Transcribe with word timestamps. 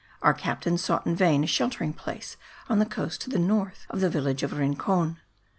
Our 0.23 0.33
captain 0.33 0.79
sought 0.79 1.05
in 1.05 1.15
vain 1.15 1.43
a 1.43 1.45
sheltering 1.45 1.93
place 1.93 2.35
on 2.67 2.79
the 2.79 2.87
coast 2.87 3.21
to 3.21 3.29
the 3.29 3.37
north 3.37 3.85
of 3.91 3.99
the 3.99 4.09
village 4.09 4.41
of 4.41 4.51
Rincon. 4.51 5.19